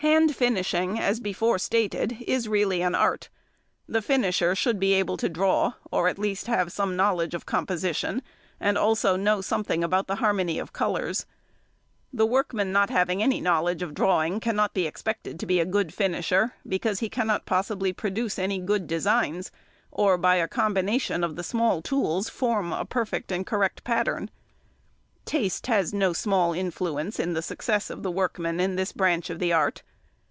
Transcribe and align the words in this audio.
Hand 0.00 0.34
finishing, 0.34 0.98
as 0.98 1.20
before 1.20 1.58
stated, 1.58 2.16
is 2.26 2.48
really 2.48 2.80
an 2.80 2.94
art. 2.94 3.28
The 3.86 4.00
finisher 4.00 4.54
should 4.54 4.80
be 4.80 4.94
able 4.94 5.18
to 5.18 5.28
draw, 5.28 5.74
or 5.90 6.08
at 6.08 6.18
least 6.18 6.46
have 6.46 6.72
some 6.72 6.96
knowledge 6.96 7.34
of 7.34 7.44
composition, 7.44 8.22
and 8.58 8.78
also 8.78 9.14
know 9.16 9.42
something 9.42 9.84
about 9.84 10.06
the 10.06 10.14
harmony 10.16 10.58
of 10.58 10.72
colours. 10.72 11.26
The 12.14 12.24
workman 12.24 12.72
not 12.72 12.88
having 12.88 13.22
any 13.22 13.42
knowledge 13.42 13.82
of 13.82 13.92
drawing 13.92 14.40
cannot 14.40 14.74
expect 14.76 15.38
to 15.38 15.46
be 15.46 15.60
a 15.60 15.66
good 15.66 15.92
finisher; 15.92 16.54
because 16.66 17.00
he 17.00 17.10
cannot 17.10 17.44
possibly 17.44 17.92
produce 17.92 18.38
any 18.38 18.58
good 18.58 18.86
designs, 18.86 19.50
or 19.90 20.16
by 20.16 20.36
a 20.36 20.48
combination 20.48 21.22
of 21.22 21.36
the 21.36 21.44
small 21.44 21.82
tools 21.82 22.30
form 22.30 22.72
a 22.72 22.86
perfect 22.86 23.30
and 23.30 23.46
correct 23.46 23.84
pattern. 23.84 24.30
Taste 25.26 25.66
has 25.66 25.92
no 25.92 26.14
small 26.14 26.54
influence 26.54 27.20
in 27.20 27.34
the 27.34 27.42
success 27.42 27.90
of 27.90 28.02
the 28.02 28.10
workman 28.10 28.58
in 28.60 28.76
this 28.76 28.92
branch 28.92 29.28
of 29.28 29.38
the 29.38 29.52
art. 29.52 29.82